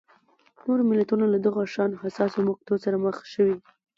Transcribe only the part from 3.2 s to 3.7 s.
شوي.